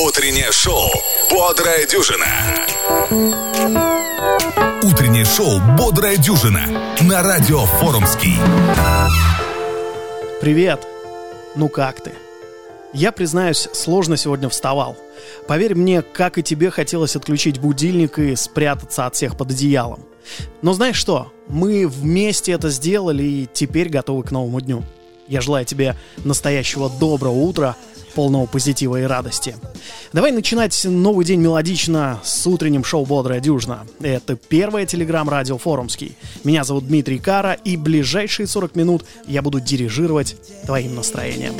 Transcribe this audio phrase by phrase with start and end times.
[0.00, 0.88] Утреннее шоу
[1.28, 2.26] «Бодрая дюжина».
[4.84, 8.34] Утреннее шоу «Бодрая дюжина» на радио «Форумский».
[10.40, 10.86] Привет!
[11.56, 12.12] Ну как ты?
[12.92, 14.96] Я, признаюсь, сложно сегодня вставал.
[15.48, 19.98] Поверь мне, как и тебе хотелось отключить будильник и спрятаться от всех под одеялом.
[20.62, 21.32] Но знаешь что?
[21.48, 24.84] Мы вместе это сделали и теперь готовы к новому дню.
[25.26, 27.76] Я желаю тебе настоящего доброго утра,
[28.14, 29.56] полного позитива и радости.
[30.12, 33.86] Давай начинать новый день мелодично с утренним шоу «Бодрая дюжина».
[34.00, 36.16] Это первое телеграм-радио «Форумский».
[36.44, 41.54] Меня зовут Дмитрий Кара, и ближайшие 40 минут я буду дирижировать твоим настроением.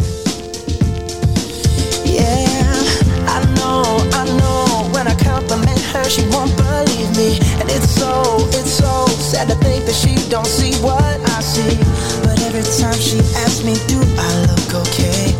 [6.08, 10.46] she won't believe me And it's so, it's so sad to think that she don't
[10.46, 11.76] see what I see
[12.24, 15.37] But every time she asks me, do I look okay?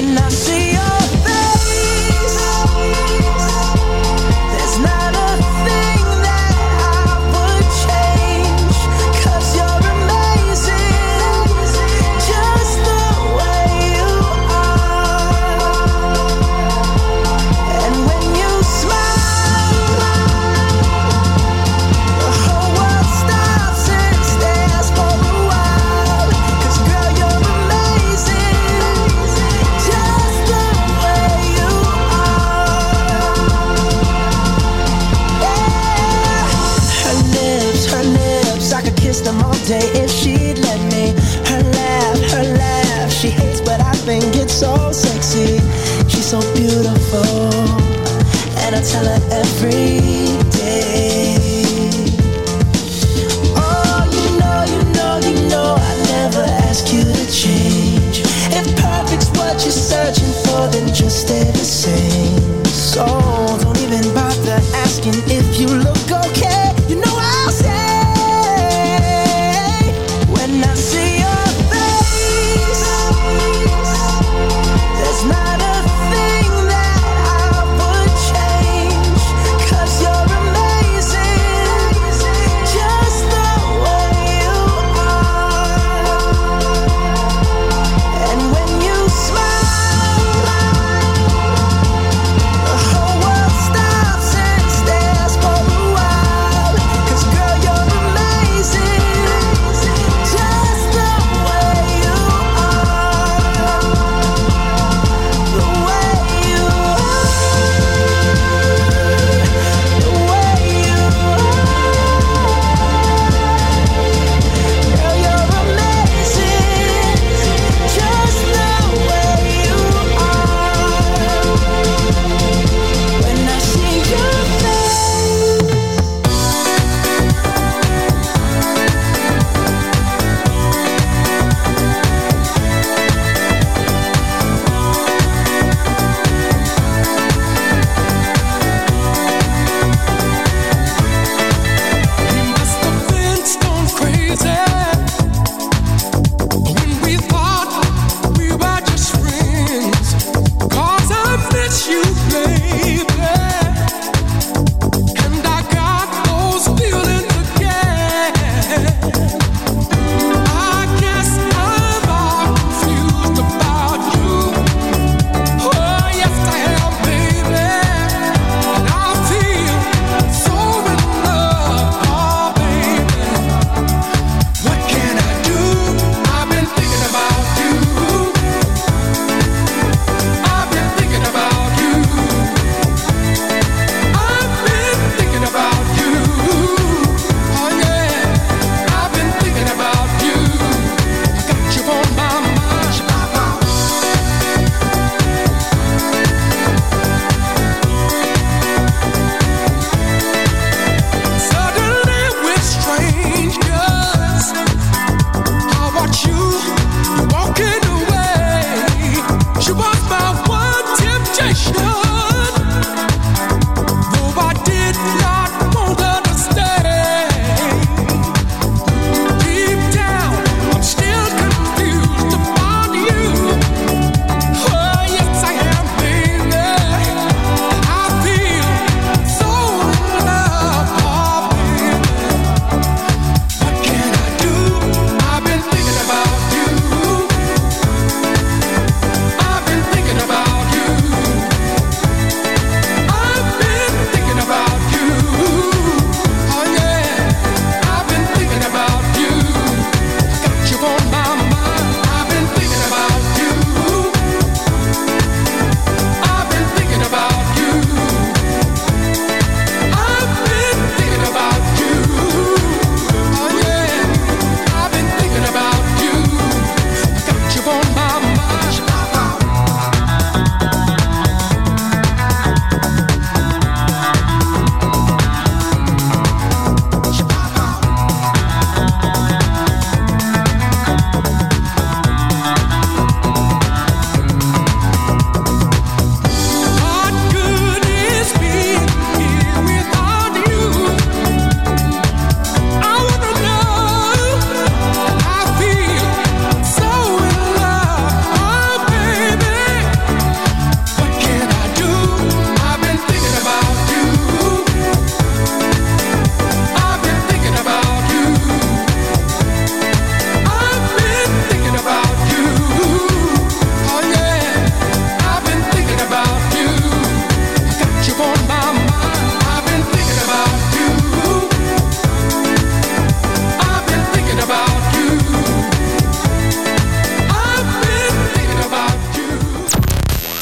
[0.00, 0.79] When I see your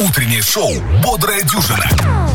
[0.01, 0.73] Утреннее шоу
[1.03, 2.28] «Бодрая дюжина».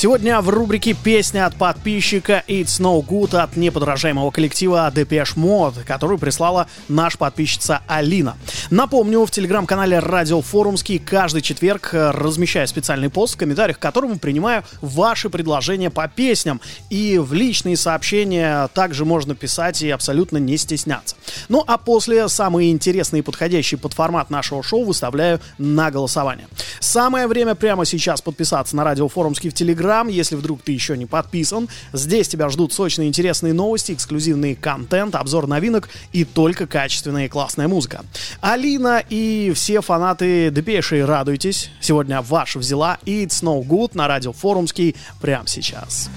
[0.00, 6.16] Сегодня в рубрике «Песня от подписчика» It's No Good от неподражаемого коллектива Depeche Mode, которую
[6.16, 8.38] прислала наша подписчица Алина.
[8.70, 14.18] Напомню, в телеграм-канале Радио Форумский каждый четверг э, размещаю специальный пост, в комментариях к которому
[14.18, 16.62] принимаю ваши предложения по песням.
[16.88, 21.14] И в личные сообщения также можно писать и абсолютно не стесняться.
[21.50, 26.48] Ну а после самые интересные и подходящие под формат нашего шоу выставляю на голосование.
[26.78, 30.96] Самое время прямо сейчас подписаться на Радио Форумский в Телеграм Телеграм, если вдруг ты еще
[30.96, 31.68] не подписан.
[31.92, 37.66] Здесь тебя ждут сочные интересные новости, эксклюзивный контент, обзор новинок и только качественная и классная
[37.66, 38.04] музыка.
[38.40, 41.70] Алина и все фанаты Депеши, радуйтесь.
[41.80, 46.08] Сегодня ваша взяла It's No Good на радио Форумский прямо сейчас.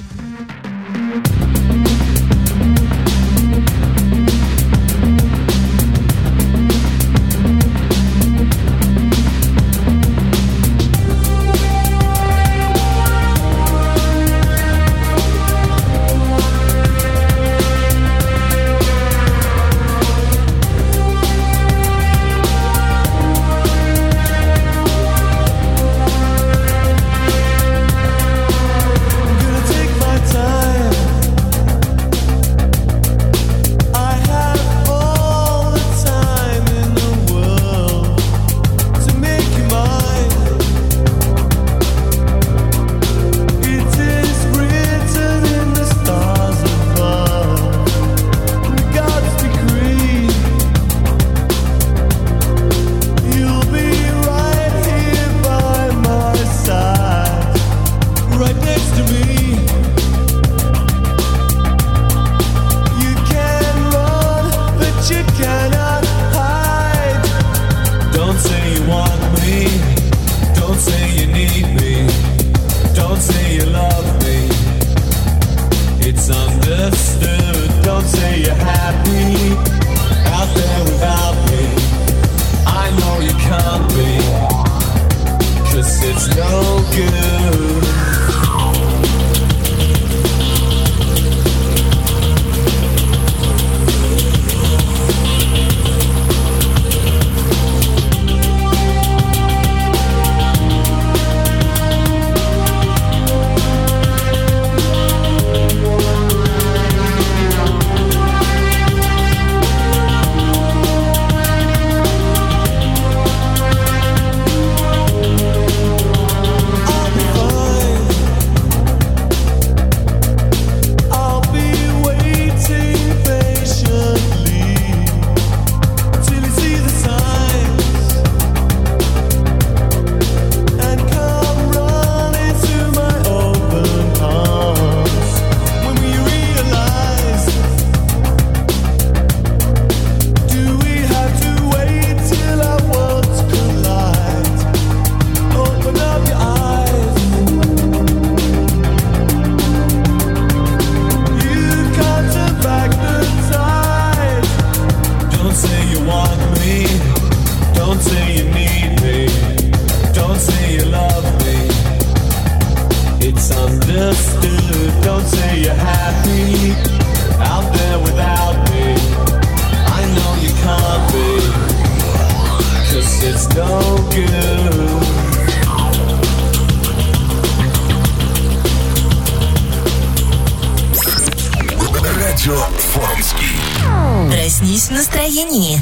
[184.84, 185.80] Оставайтесь настроении.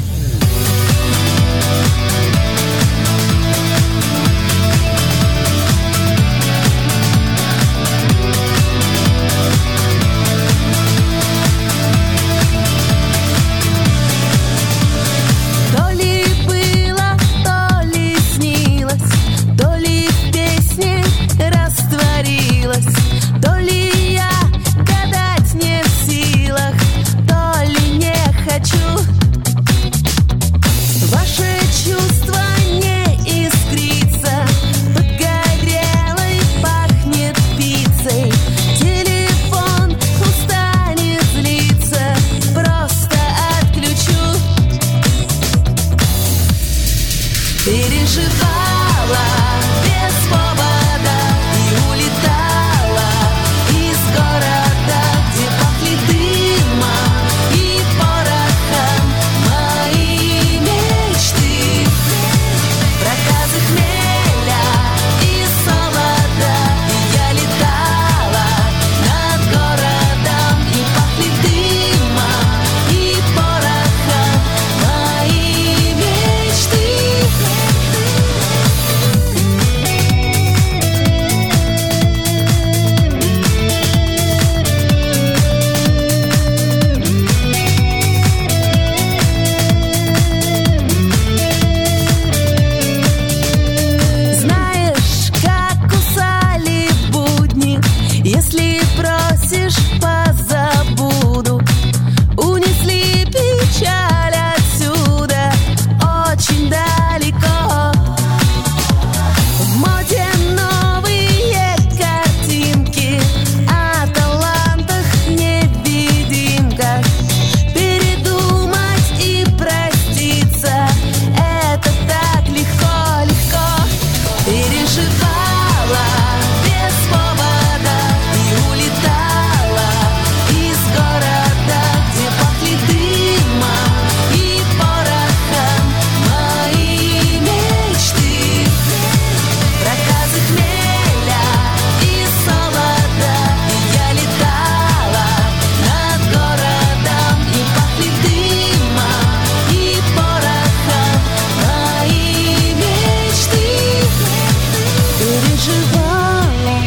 [155.62, 156.80] переживала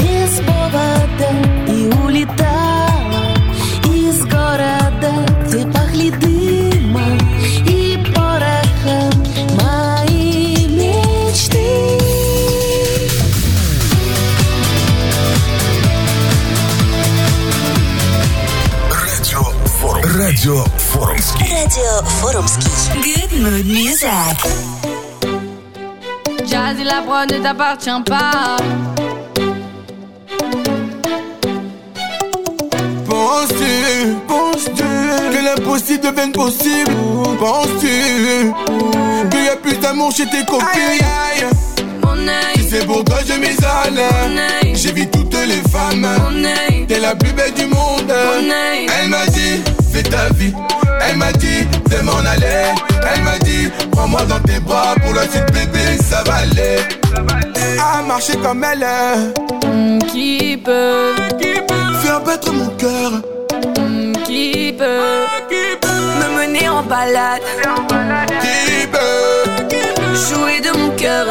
[0.00, 1.30] без повода
[1.68, 3.34] и улетала
[3.92, 7.18] из города, где пахли дымом
[7.66, 9.12] и порохом
[9.56, 11.98] мои мечты.
[18.90, 19.42] Радио
[19.80, 20.02] Форум.
[20.02, 21.46] Радио Форумский.
[21.50, 22.70] Радио Форумский.
[23.02, 24.93] Good mood music.
[26.82, 28.56] La prod ne t'appartient pas.
[33.08, 36.92] Penses-tu, penses-tu que l'impossible devienne possible?
[37.38, 38.52] Penses-tu
[39.30, 41.48] qu'il y a plus d'amour chez tes copines?
[42.02, 46.06] Mon œil, C'est pour toi je à l'air J'évite toutes les femmes.
[46.88, 48.12] T'es la plus belle du monde.
[49.00, 49.62] Elle m'a dit,
[49.92, 50.52] fais ta vie
[51.06, 52.72] Elle m'a dit, de m'en aller.
[53.14, 56.78] Elle m'a dit, prends-moi dans tes bras Pour la suite bébé, ça va aller.
[57.80, 58.86] À marcher comme elle
[59.66, 61.14] Hmm, Qui peut,
[62.02, 63.10] Faire battre mon cœur.
[63.78, 65.24] Hmm, qui peut?
[66.20, 67.42] Me mener en balade,
[68.40, 69.76] Qui peut,
[70.14, 71.26] jouer de mon cœur.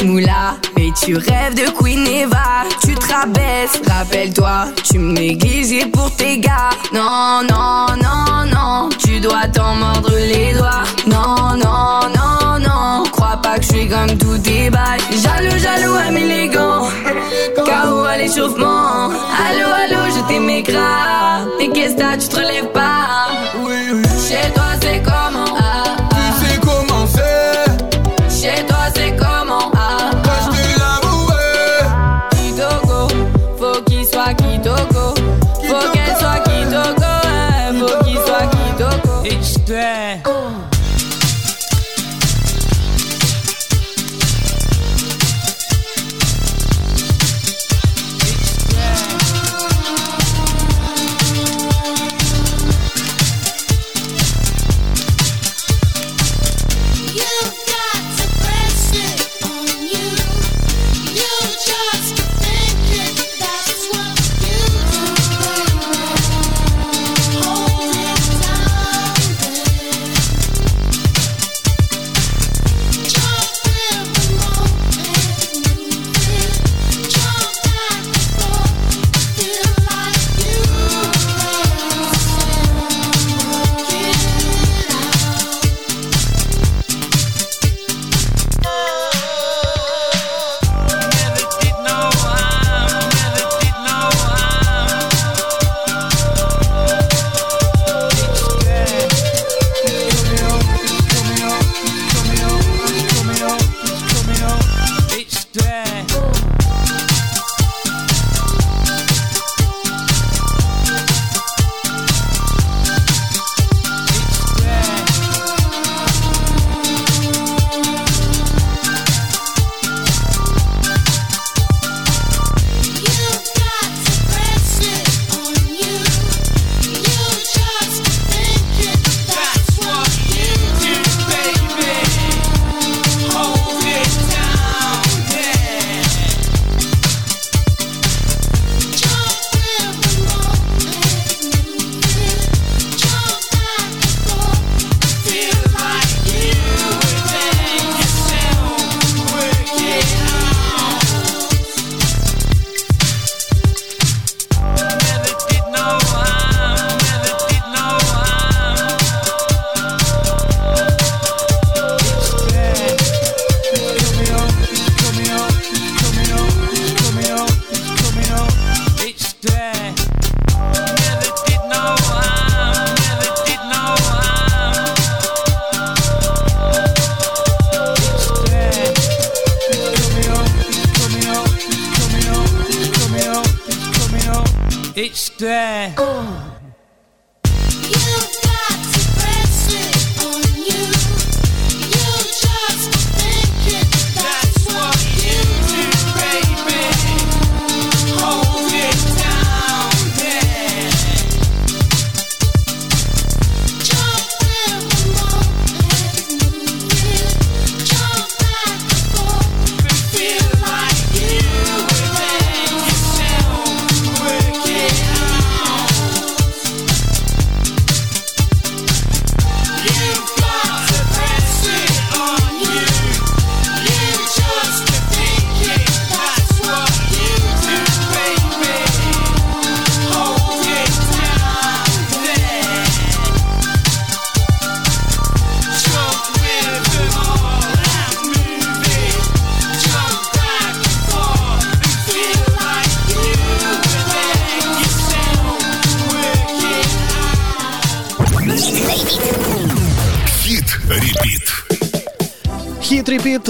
[0.00, 0.56] Caisse, grosse moula.
[0.76, 2.64] Mais tu rêves de Queen Eva.
[2.82, 4.66] Tu te rabaisses, rappelle-toi.
[4.84, 6.70] Tu me négligeais pour tes gars.
[6.92, 8.88] Non, non, non, non.
[8.98, 10.84] Tu dois t'en mordre les doigts.
[11.06, 13.04] Non, non, non, non.
[13.12, 15.00] Crois pas que je suis comme tous tes bails.
[15.22, 16.88] Jaloux, jaloux, à élégant.
[17.56, 19.08] KO à l'échauffement.
[19.08, 21.48] Allô, allô, je t'aimais grave.
[21.58, 23.28] Mais qu'est-ce que tu te relèves pas?
[24.28, 25.59] Chez toi c'est comment?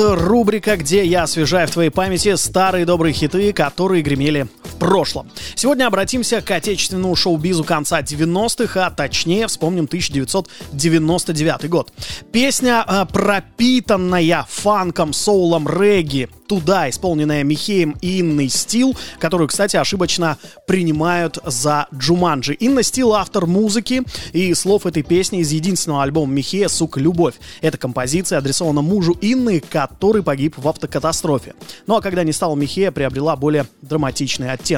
[0.00, 4.48] Рубрика, где я освежаю в твоей памяти старые добрые хиты, которые гремели
[4.80, 5.30] прошлом.
[5.54, 11.92] Сегодня обратимся к отечественному шоу-бизу конца 90-х, а точнее вспомним 1999 год.
[12.32, 20.36] Песня, э, пропитанная фанком, соулом, регги, туда, исполненная Михеем и Инной Стил, которую, кстати, ошибочно
[20.66, 22.54] принимают за Джуманджи.
[22.54, 27.34] Инна Стил— автор музыки и слов этой песни из единственного альбома Михея «Сука, любовь».
[27.60, 31.54] Эта композиция адресована мужу Инны, который погиб в автокатастрофе.
[31.86, 34.69] Ну а когда не стало Михея, приобрела более драматичный оттенок.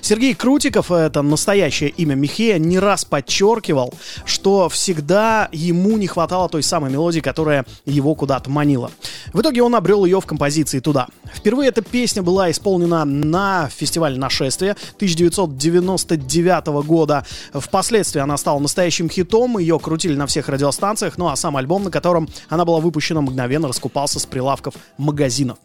[0.00, 3.92] Сергей Крутиков, это настоящее имя Михея, не раз подчеркивал,
[4.24, 8.90] что всегда ему не хватало той самой мелодии, которая его куда-то манила.
[9.32, 11.08] В итоге он обрел ее в композиции «Туда».
[11.34, 17.24] Впервые эта песня была исполнена на фестивале «Нашествие» 1999 года.
[17.52, 21.90] Впоследствии она стала настоящим хитом, ее крутили на всех радиостанциях, ну а сам альбом, на
[21.90, 25.58] котором она была выпущена, мгновенно раскупался с прилавков магазинов.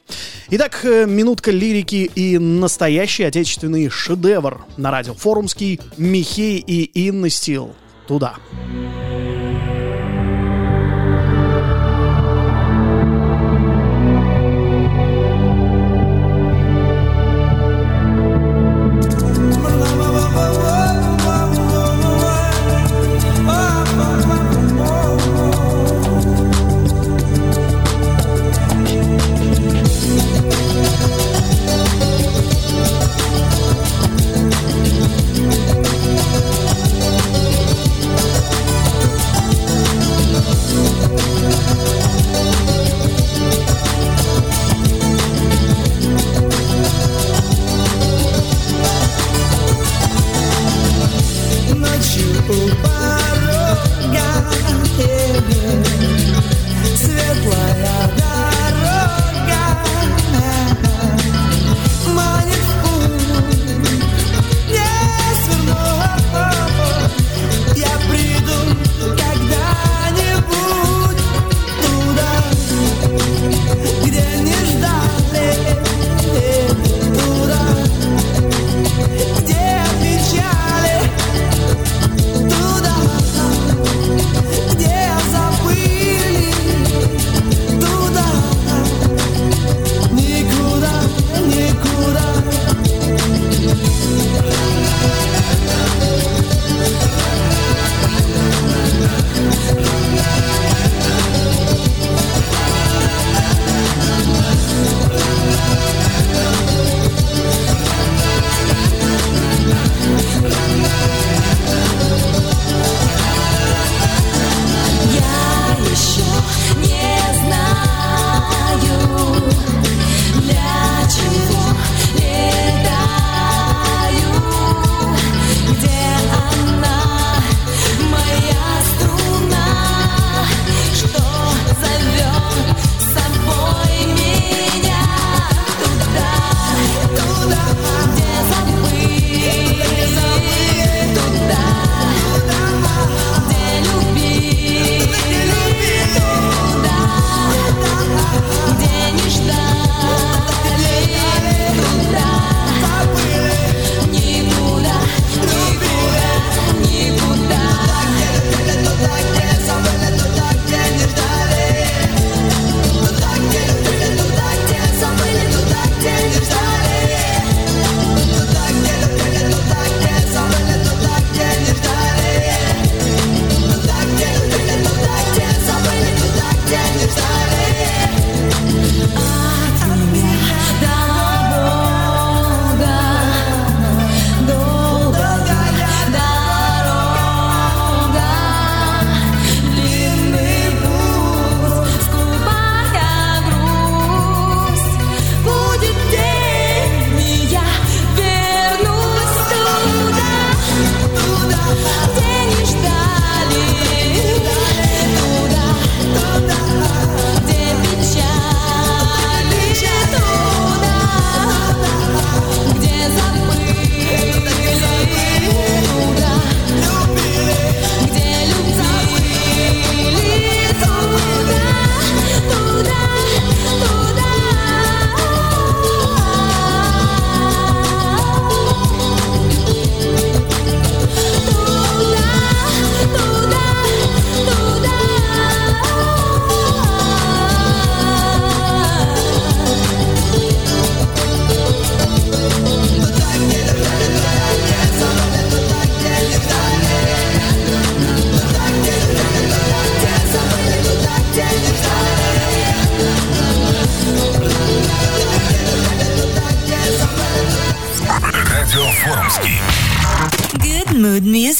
[0.49, 7.73] Итак, э, минутка лирики и настоящий отечественный шедевр на радио Форумский Михей и Инна Стил.
[8.07, 8.35] Туда.
[8.67, 9.36] Thank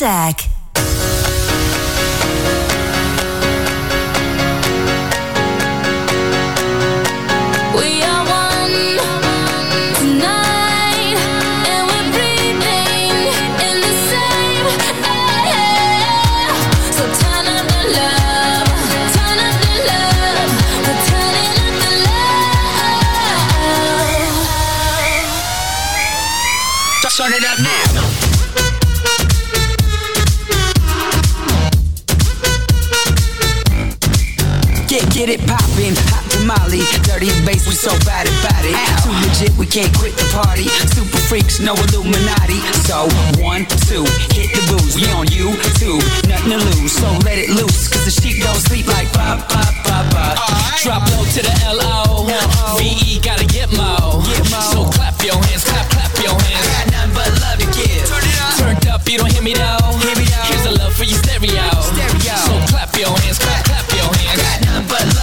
[0.08, 0.47] Back.
[35.48, 38.76] popping, hot tamale, dirty bass, we so bad about it.
[39.04, 40.68] Too legit, we can't quit the party.
[40.94, 42.60] Super freaks, no Illuminati.
[42.86, 43.08] So
[43.42, 44.04] one, two,
[44.36, 44.96] hit the booze.
[44.96, 47.88] We on you two, nothing to lose, so let it loose.
[47.88, 50.26] Cause the sheep don't sleep like ba ba ba ba.
[50.36, 50.82] Right.
[50.84, 52.28] Drop low to the LO.
[52.78, 54.22] VE gotta get mo.
[54.28, 54.62] get mo.
[54.72, 56.68] So clap your hands, clap clap your hands.
[56.68, 58.06] I got nothing but love to give.
[58.08, 59.96] Turn it up, turned up, you don't hear me though.
[60.04, 60.48] Hear me though.
[60.50, 61.66] Here's a love for your stereo.
[61.94, 62.36] stereo.
[62.46, 64.34] So clap your hands, clap clap your hands.
[64.34, 65.17] I got nothing but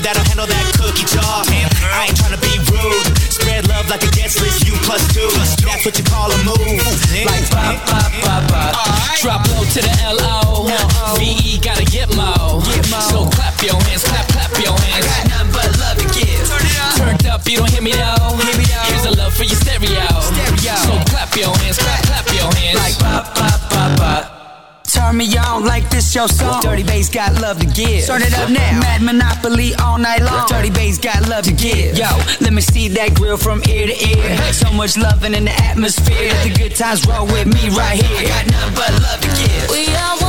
[0.00, 1.42] that'll handle that cookie jar.
[1.46, 3.06] Damn, I ain't trying to be rude.
[3.32, 5.28] Spread love like a guest list, you plus two.
[5.64, 6.58] That's what you call a move.
[7.26, 8.37] Like, bop, bop, bop.
[25.98, 26.62] this your song?
[26.62, 28.06] Dirty bass got love to give.
[28.06, 28.78] Turn it up now.
[28.78, 30.46] Mad Monopoly all night long.
[30.46, 31.98] Dirty bass got love to give.
[31.98, 32.06] Yo,
[32.40, 34.52] let me see that grill from ear to ear.
[34.52, 36.30] So much loving in the atmosphere.
[36.30, 38.18] Let the good times roll with me right here.
[38.18, 39.70] I got nothing but love to give.
[39.70, 40.27] We all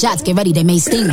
[0.00, 1.10] shots, get ready, they may sting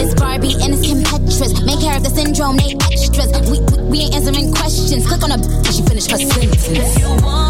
[0.00, 1.64] it's Barbie and it's Kim Petras.
[1.64, 3.30] Main character syndrome, they extras.
[3.50, 5.06] We, we, we ain't answering questions.
[5.06, 6.68] Click on a till she finish her sentence.
[6.68, 7.49] If you want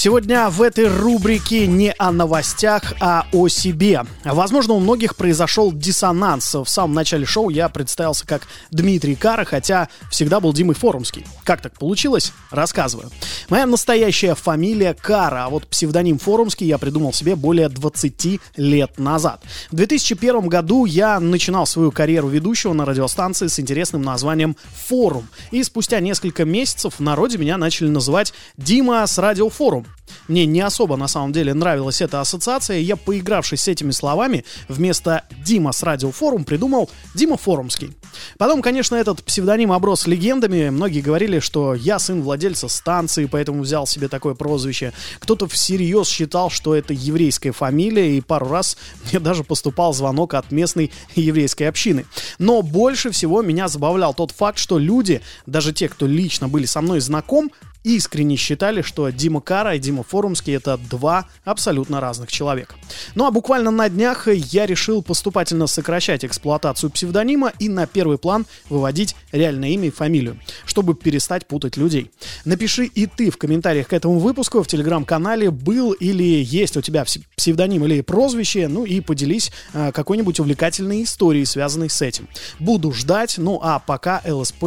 [0.00, 4.04] Сегодня в этой рубрике не о новостях, а о себе.
[4.24, 6.54] Возможно, у многих произошел диссонанс.
[6.54, 11.26] В самом начале шоу я представился как Дмитрий Кара, хотя всегда был Димой Форумский.
[11.42, 12.32] Как так получилось?
[12.52, 13.10] Рассказываю.
[13.48, 19.42] Моя настоящая фамилия Кара, а вот псевдоним Форумский я придумал себе более 20 лет назад.
[19.72, 24.56] В 2001 году я начинал свою карьеру ведущего на радиостанции с интересным названием
[24.86, 25.26] «Форум».
[25.50, 29.87] И спустя несколько месяцев в народе меня начали называть Дима с радиофорум.
[30.28, 35.24] Мне не особо на самом деле нравилась эта ассоциация, я, поигравшись с этими словами, вместо
[35.44, 37.96] Дима с радиофорум придумал Дима Форумский.
[38.36, 40.68] Потом, конечно, этот псевдоним оброс легендами.
[40.68, 44.92] Многие говорили, что я сын владельца станции, поэтому взял себе такое прозвище.
[45.20, 48.76] Кто-то всерьез считал, что это еврейская фамилия, и пару раз
[49.10, 52.04] мне даже поступал звонок от местной еврейской общины.
[52.38, 56.80] Но больше всего меня забавлял тот факт, что люди, даже те, кто лично были со
[56.80, 57.50] мной знаком,
[57.96, 62.74] искренне считали, что Дима Кара и Дима Форумский это два абсолютно разных человека.
[63.14, 68.46] Ну а буквально на днях я решил поступательно сокращать эксплуатацию псевдонима и на первый план
[68.68, 72.10] выводить реальное имя и фамилию, чтобы перестать путать людей.
[72.44, 77.02] Напиши и ты в комментариях к этому выпуску в телеграм-канале был или есть у тебя
[77.02, 82.28] пс- псевдоним или прозвище, ну и поделись э, какой-нибудь увлекательной историей, связанной с этим.
[82.58, 84.64] Буду ждать, ну а пока ЛСП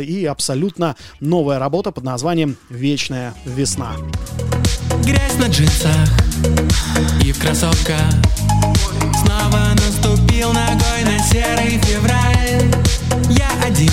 [0.00, 3.92] и абсолютно новая работа под названием «Вечная весна».
[5.04, 6.08] Грязь на джинсах
[7.22, 8.00] и в кроссовках
[9.22, 12.72] Снова наступил ногой на серый февраль
[13.30, 13.92] Я один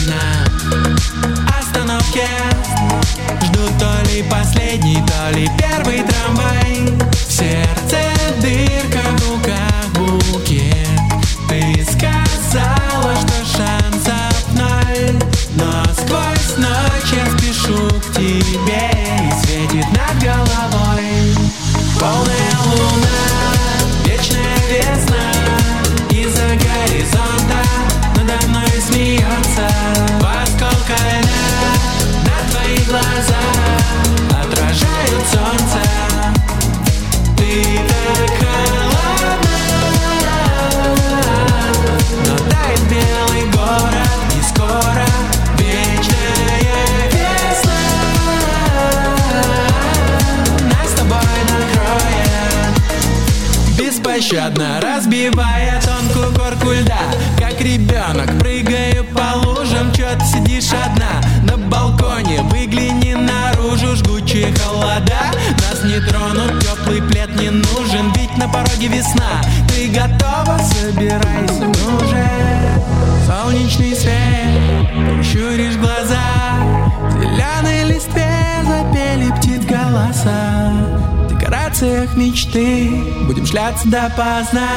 [81.82, 82.90] декорациях мечты.
[83.26, 84.68] Будем шляться допоздна.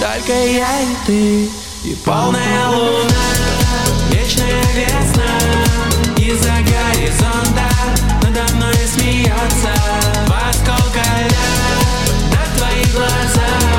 [0.00, 1.44] Только я и ты
[1.84, 3.10] И полная луна.
[4.10, 5.24] Вечная весна
[6.16, 7.68] Из-за горизонта.
[8.22, 9.74] Надо мной смеется
[10.26, 13.73] Во сколько лет На твои глаза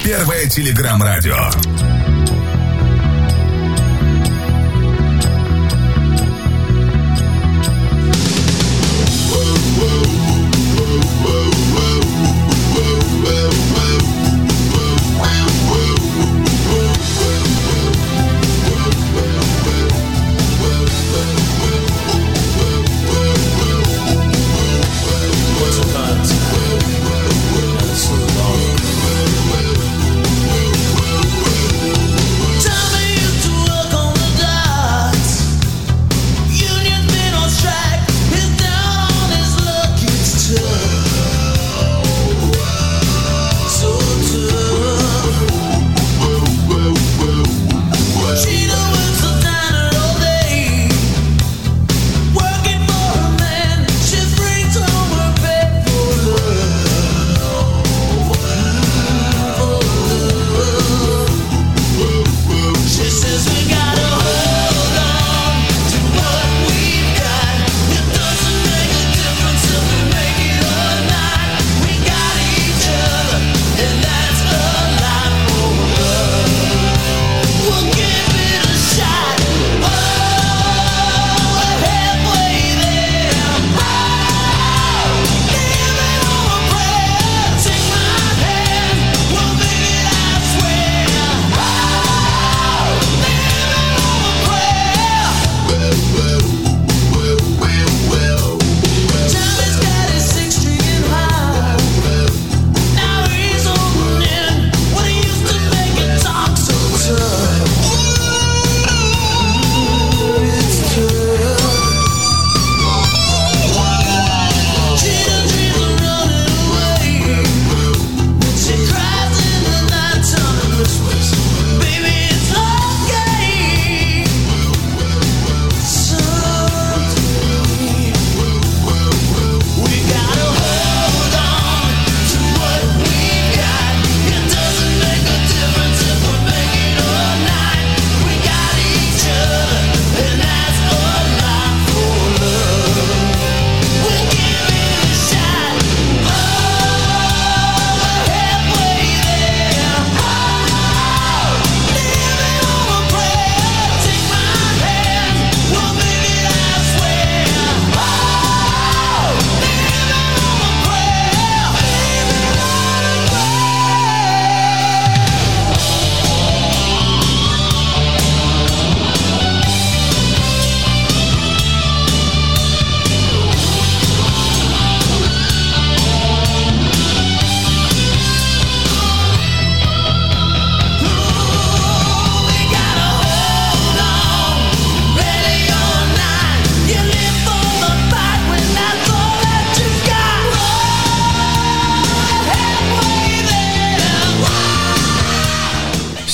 [0.00, 1.71] Первое телеграм-радио.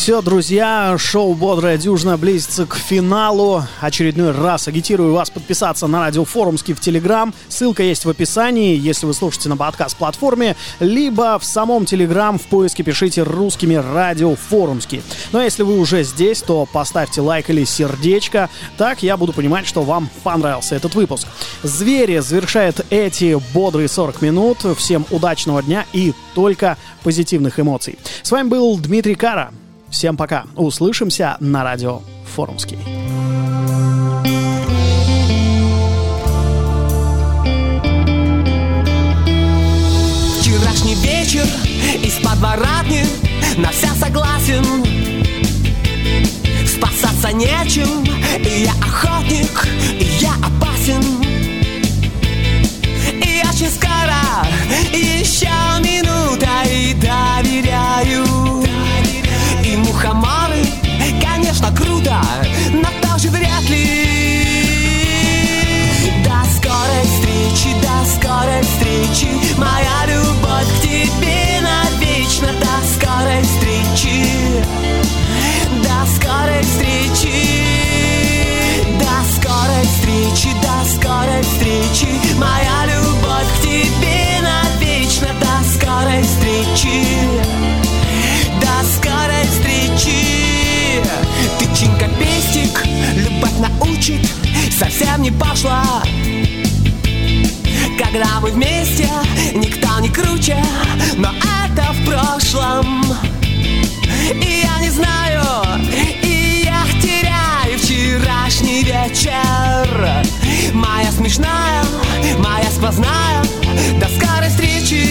[0.09, 3.65] Все, друзья, шоу «Бодрая дюжина» близится к финалу.
[3.79, 7.35] Очередной раз агитирую вас подписаться на радио Форумский в Телеграм.
[7.51, 12.83] Ссылка есть в описании, если вы слушаете на подкаст-платформе, либо в самом Телеграм в поиске
[12.83, 15.03] пишите русскими «Радио Форумский».
[15.33, 18.49] Ну а если вы уже здесь, то поставьте лайк или сердечко,
[18.79, 21.29] так я буду понимать, что вам понравился этот выпуск.
[21.63, 24.61] «Звери» завершает эти бодрые 40 минут.
[24.79, 27.99] Всем удачного дня и только позитивных эмоций.
[28.23, 29.53] С вами был Дмитрий Кара.
[29.91, 30.45] Всем пока.
[30.55, 32.03] Услышимся на радио
[32.35, 32.79] Форумский.
[40.41, 41.47] Вчерашний вечер
[42.03, 43.05] из подворотни
[43.59, 44.65] На вся согласен
[46.67, 48.05] Спасаться нечем
[48.39, 49.67] И я охотник,
[49.99, 51.18] и я опасен
[94.09, 94.27] научит
[94.79, 96.03] Совсем не пошла
[97.99, 99.09] когда мы вместе,
[99.55, 100.57] никто не круче
[101.17, 103.03] Но это в прошлом.
[104.33, 105.43] И я не знаю,
[106.23, 110.25] и я теряю вчерашний вечер.
[110.73, 111.85] Моя смешная,
[112.39, 113.43] моя сквозная
[113.99, 115.05] До скорой встречи.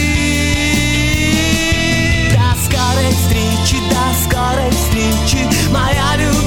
[2.32, 5.46] До скорой встречи, до скорой встречи.
[5.70, 6.37] Моя любовь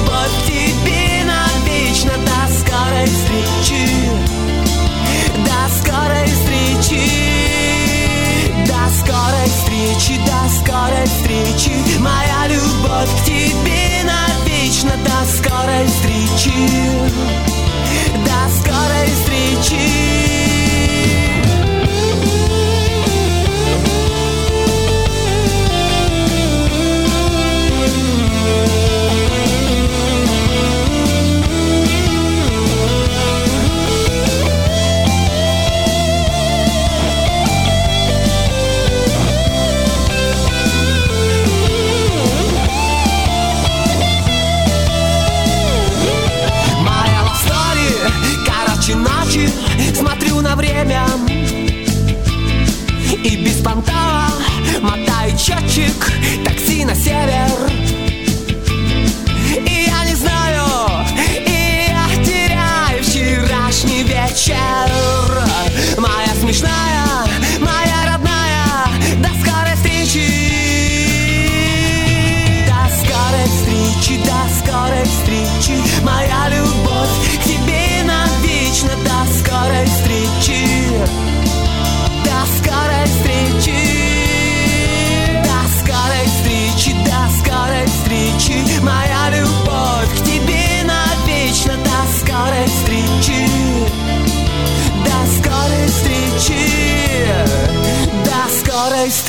[6.92, 8.62] встречи.
[8.66, 11.72] До скорой встречи, до скорой встречи.
[11.98, 14.92] Моя любовь к тебе навечно.
[15.04, 17.01] До скорой встречи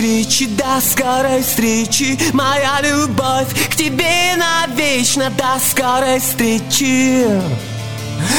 [0.03, 2.19] встречи, до скорой встречи.
[2.33, 7.25] Моя любовь к тебе навечно До скорой встречи.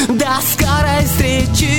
[0.08, 1.70] До скорой встречи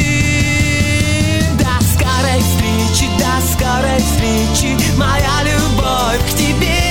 [1.59, 4.75] До скорой встречи, до скорой встречи.
[4.97, 6.84] Моя любовь к тебе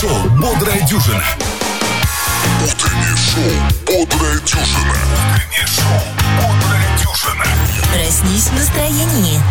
[0.00, 1.22] шоу «Бодрая дюжина».
[2.64, 3.52] Утреннее шоу
[3.86, 4.94] «Бодрая дюжина».
[5.34, 6.00] Утреннее шоу
[6.36, 7.44] «Бодрая дюжина».
[7.92, 9.42] Проснись в настроении.